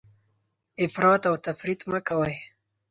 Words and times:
افراط 0.85 1.21
او 1.29 1.35
تفریط 1.45 1.81
مه 1.91 1.99
کوئ. 2.07 2.35